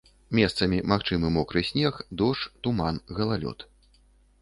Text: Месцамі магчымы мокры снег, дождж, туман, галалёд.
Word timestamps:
Месцамі 0.37 0.79
магчымы 0.93 1.27
мокры 1.37 1.63
снег, 1.69 2.01
дождж, 2.25 2.51
туман, 2.67 2.95
галалёд. 3.19 3.59